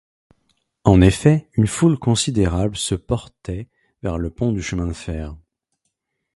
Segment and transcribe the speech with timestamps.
[0.83, 3.69] En effet, une foule considérable se portait
[4.01, 5.35] vers le pont du chemin de fer.